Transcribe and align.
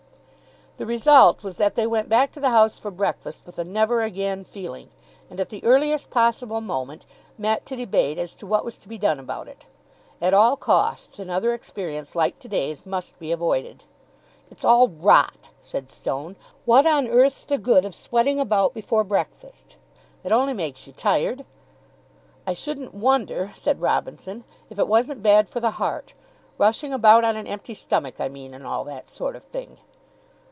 The 0.77 0.85
result 0.87 1.43
was 1.43 1.57
that 1.57 1.75
they 1.75 1.85
went 1.85 2.09
back 2.09 2.31
to 2.31 2.39
the 2.39 2.49
house 2.49 2.79
for 2.79 2.89
breakfast 2.89 3.45
with 3.45 3.59
a 3.59 3.63
never 3.63 4.01
again 4.01 4.43
feeling, 4.43 4.89
and 5.29 5.39
at 5.39 5.49
the 5.49 5.63
earliest 5.63 6.09
possible 6.09 6.59
moment 6.59 7.05
met 7.37 7.67
to 7.67 7.75
debate 7.75 8.17
as 8.17 8.33
to 8.35 8.47
what 8.47 8.65
was 8.65 8.79
to 8.79 8.87
be 8.89 8.97
done 8.97 9.19
about 9.19 9.47
it. 9.47 9.67
At 10.19 10.33
all 10.33 10.55
costs 10.57 11.19
another 11.19 11.53
experience 11.53 12.15
like 12.15 12.39
to 12.39 12.47
day's 12.47 12.83
must 12.83 13.19
be 13.19 13.31
avoided. 13.31 13.83
"It's 14.49 14.65
all 14.65 14.87
rot," 14.87 15.49
said 15.61 15.91
Stone. 15.91 16.35
"What 16.65 16.87
on 16.87 17.07
earth's 17.07 17.43
the 17.43 17.59
good 17.59 17.85
of 17.85 17.93
sweating 17.93 18.39
about 18.39 18.73
before 18.73 19.03
breakfast? 19.03 19.75
It 20.23 20.31
only 20.31 20.53
makes 20.53 20.87
you 20.87 20.93
tired." 20.93 21.45
"I 22.47 22.55
shouldn't 22.55 22.95
wonder," 22.95 23.51
said 23.55 23.81
Robinson, 23.81 24.45
"if 24.71 24.79
it 24.79 24.87
wasn't 24.87 25.21
bad 25.21 25.47
for 25.47 25.59
the 25.59 25.71
heart. 25.81 26.15
Rushing 26.57 26.91
about 26.91 27.23
on 27.23 27.35
an 27.35 27.45
empty 27.45 27.75
stomach, 27.75 28.19
I 28.19 28.29
mean, 28.29 28.55
and 28.55 28.65
all 28.65 28.83
that 28.85 29.09
sort 29.09 29.35
of 29.35 29.43
thing." 29.43 29.77